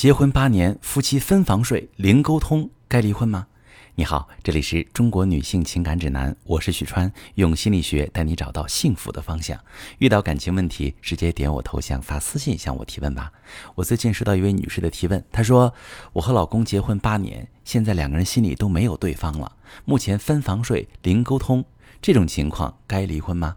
[0.00, 3.46] 结婚八年，夫妻分房睡，零沟通，该离婚吗？
[3.96, 9.62] 你好，这里是中国女性情感指南，我是许川，用心理学带你找到幸福的方向。
[9.98, 13.30] 遇到感情问题，直接点我头像发私信向我提问吧。
[13.74, 15.74] 我最近收到一位女士的提问，她说
[16.14, 19.54] ：“我和老公结婚八年，现在两个人心里都没有对方了，
[19.84, 21.62] 目前分房睡，零沟通，
[22.00, 23.54] 这种情况该离婚吗？”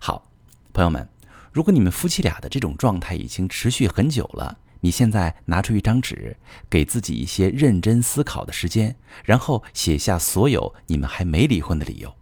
[0.00, 0.30] 好，
[0.72, 1.06] 朋友们，
[1.52, 4.56] 如果你们夫妻俩的这种状态已经持续很久了。
[4.80, 6.36] 你现在拿出一张纸，
[6.70, 12.14] 给自己一些认真思考的时间，然后写下所有你们还没离婚的理由。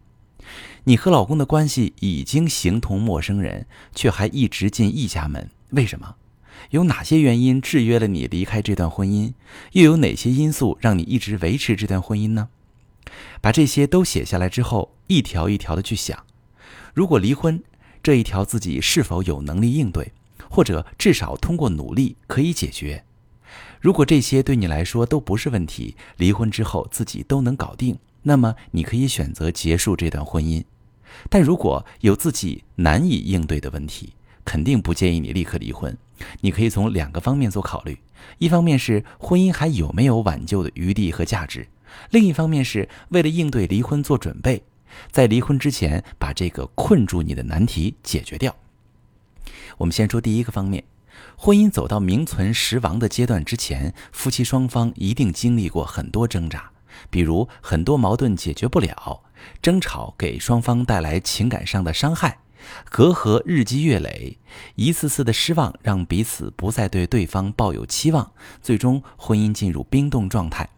[0.85, 6.15] 你和老公的关系已经形同陌生人，却还一直进一家门，为什么？
[6.71, 9.35] 有哪些原因制约了你离开这段婚姻？
[9.73, 12.49] 又有哪些因素让你一直维持这段婚姻呢？
[13.41, 16.25] 把这些都写下来之后，一条一条的去想，
[16.95, 17.63] 如果离婚，
[18.03, 20.13] 这一条自己是否有能力应对？
[20.51, 23.05] 或者至少通过努力可以解决。
[23.81, 30.65] 如果这些对你来说都不是问题，离婚之后自己都能搞定，那么你可以选择结束这段婚姻。
[31.31, 34.13] 但如果有自己难以应对的问题，
[34.45, 35.97] 肯定不建议你立刻离婚。
[36.41, 37.97] 你可以从两个方面做考虑：
[38.39, 41.63] 一方面是婚姻还有没有挽救的余地和价值；
[42.11, 44.63] 另一方面是为了应对离婚做准备，
[45.11, 48.55] 在离婚之前把这个困住你的难题解决掉。
[49.79, 50.85] 我们先说第一个方面，
[51.37, 56.71] 婚姻走到名存实亡的阶段之前，夫妻双方一定经历过很多挣扎，
[57.11, 59.23] 比如很多矛盾解决不了，
[59.61, 62.39] 争吵给双方带来情感上的伤害，
[62.91, 64.39] 隔阂日积月累，
[64.75, 68.33] 一次次的失望让彼此不再对对方抱有期望，
[68.63, 70.69] 最终婚姻进入冰冻状态。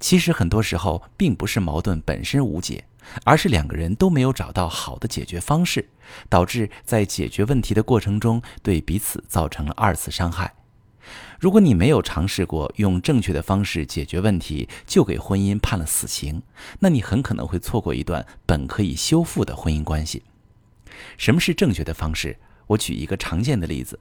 [0.00, 2.84] 其实很多时候并不是矛盾本身无解。
[3.24, 5.88] 而是两个人都没有找到好的解决方式，
[6.28, 10.54] 导致在解决问题的过程中对彼此造成了二次伤害。
[11.40, 16.42] 如果你没有尝试过用正确的方式解决问题，就给婚姻判了死刑，
[16.80, 20.22] 那你很可能会错过一段本可以修复的婚姻关系。
[21.16, 22.36] 什么是正确的方式？
[22.66, 23.98] 我举一个常见的例子。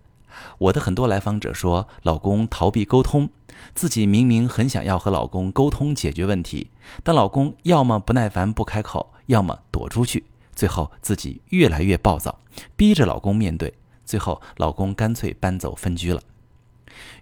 [0.58, 3.30] 我的很多来访者说，老公逃避沟通，
[3.74, 6.72] 自己明明很想要和老公沟通解决问题，
[7.04, 12.40] 但老公要么不耐烦不开口，要么躲出去，最后自己越来越暴躁，
[12.76, 13.74] 逼着老公面对，
[14.06, 16.22] 最后老公干脆搬走分居了。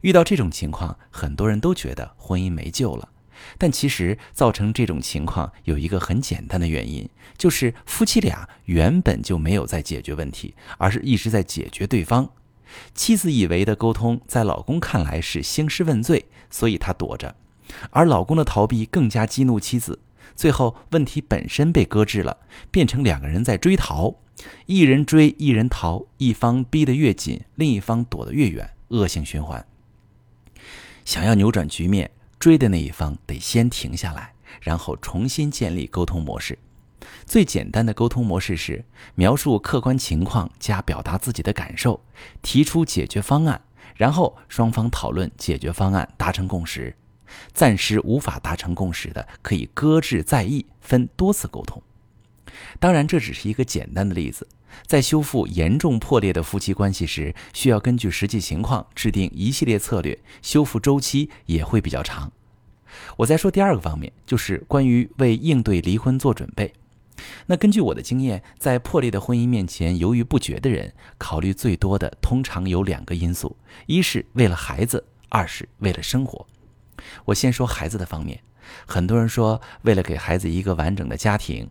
[0.01, 3.09] 遇到这种情况，很多人都觉得婚姻没救了，
[3.57, 12.29] 但其实造成这种情况有一个很简单的原因，就是夫妻俩原本就没有在解决问题，而是一直在解决对方。
[12.93, 17.35] 妻子以为的沟通，在老公看来是兴师问罪，所以他躲着；
[17.91, 19.99] 而老公的逃避更加激怒妻子，
[20.35, 22.37] 最后问题本身被搁置了，
[22.71, 24.15] 变成两个人在追逃，
[24.65, 29.65] 一人追一人逃，一方逼得越紧，另一方躲得越远，恶性循环。
[31.03, 32.09] 想要扭转局面，
[32.39, 36.57] 追的那一方得先停下来，然后重新建立沟通模式。
[37.25, 38.83] 最简单的沟通模式是
[39.15, 41.99] 描述客观情况加表达自己的感受，
[42.41, 43.61] 提出解决方案，
[43.95, 46.95] 然后双方讨论解决方案，达成共识。
[47.53, 51.81] 暂时无法达成共识的，可以搁置再议，分多次沟通。
[52.79, 54.47] 当然，这只是一个简单的例子。
[54.85, 62.31] 在修复严重破裂的夫妻关系时，需要根据实际情况制定一系列策略，修复周期也会比较长。
[63.17, 66.73] 我再说第二个方面，就是关于为应对离婚做准备。
[67.47, 76.47] 那根据我的经验，在破裂的婚姻面前犹豫不决的人，考虑最多的通常有两个因素：一是为了孩子，二是为了生活。
[77.25, 78.39] 我先说孩子的方面，
[78.87, 81.69] 很多人说为了给孩子一个完整的家庭，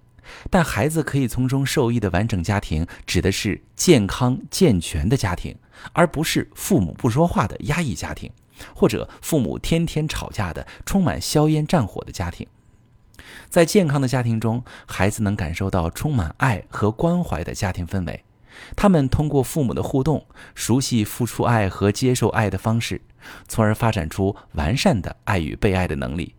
[0.48, 5.56] 但孩子可以从中受益的完整家庭，指的是健康健全的家庭，
[5.92, 8.30] 而不是父母不说话的压抑家庭，
[8.76, 12.46] 或者父母天天吵架的充满硝烟战火的家庭。
[13.48, 18.24] 在健康的家庭中，孩子能感受到充满爱和关怀的家庭氛围。
[18.76, 20.24] 他们通过父母的互动，
[20.54, 23.00] 熟悉付出爱和接受爱的方式，
[23.48, 26.34] 从而发展出完善的爱与被爱的能力。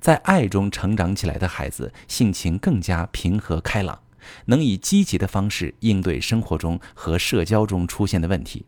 [0.00, 4.00] 在爱中成长起来的孩子，性情更加平和开朗，
[4.46, 8.64] 能以积极的方式应对生活中和社交中出现的问题。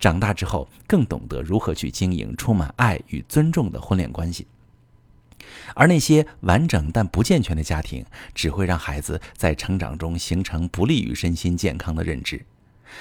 [0.00, 4.46] 长大之后，更懂得如何去经营充满爱与尊重的婚恋关系。
[5.74, 8.04] 而那些完整但不健全的家庭，
[8.34, 12.44] 只会让孩子在成长中形成不利于身心健康的认知。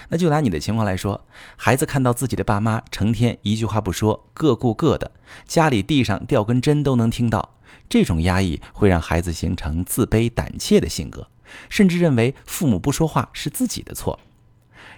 [0.09, 1.25] 那就拿你的情况来说，
[1.55, 5.11] 孩子看到自己的爸妈成天一句话不说，各顾各的，
[5.47, 7.55] 家里地上掉根针都能听到，
[7.87, 11.29] 这种压抑会让孩子形成自卑胆怯的性格，
[11.69, 14.19] 甚至认为父母不说话是自己的错。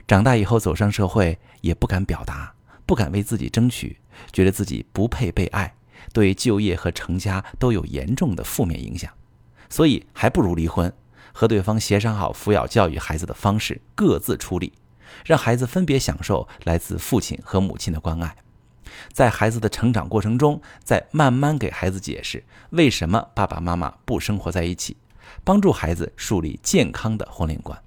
[0.08, 2.54] 长大以后走上社会，也不敢表达，
[2.86, 3.98] 不敢为自己争取，
[4.32, 5.76] 觉得自己不配被爱，
[6.14, 9.12] 对就业和成家都有严重的负面影响，
[9.70, 10.92] 所以还不如离婚，
[11.32, 14.74] 和对方协商好抚养教育孩子的方式，各自出力，
[15.26, 18.36] 让孩子分别享受来自父亲和母亲的关爱。
[19.12, 24.98] 在孩子的成长过程中，再慢慢给孩子解释为什么爸爸妈妈不生活在一起，
[25.44, 27.78] 帮助孩子树立健康的婚恋观。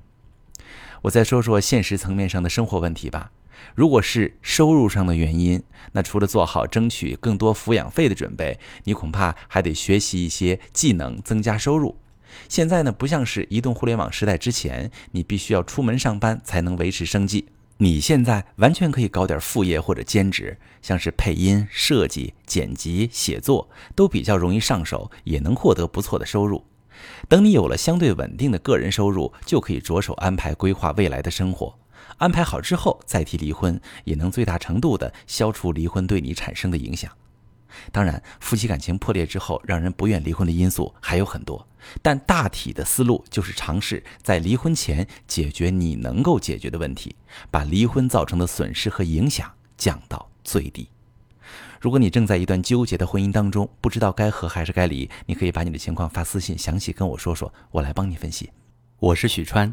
[1.03, 3.33] 我再说说现实层面上的生活问题吧。
[3.75, 5.63] 如果是收入上的原因，
[5.93, 11.97] 那除了做好争取更多抚养费的准备，你恐怕还得学习一些技能，增加收入。
[12.49, 17.49] 现在呢，不像是移动互联网时代之前，你必须要出门上班才能维持生计。
[17.79, 26.65] 你现在完全可以搞点副业或者兼职，像是配音、设计、剪辑、写作，都比较容易上手，也能获得不错的收入。
[27.27, 31.79] 等你有了相对稳定的个人收入，就可以着手安排规划未来的生活。
[32.19, 37.11] 安排好之后再提离婚，也能最大程度的消除离婚对你产生的影响。
[37.93, 41.67] 当然，夫妻感情破裂之后让人不愿离婚的因素还有很多，
[42.03, 47.15] 但大体的思路就是尝试在离婚前解决你能够解决的问题，
[47.51, 50.89] 把离婚造成的损失和影响降到最低。
[51.81, 58.51] 如果你正在一段纠结的婚姻当中，不知道该和还是该离，你可以把你的情况发私信详细跟我说说，我来帮你分析。
[58.99, 59.73] 我是许川，